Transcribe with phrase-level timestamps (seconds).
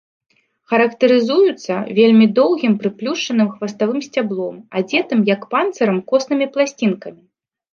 [0.71, 7.21] Характарызуюцца вельмі доўгім прыплюшчаным хваставым сцяблом, адзетым, як панцырам, коснымі пласцінкамі.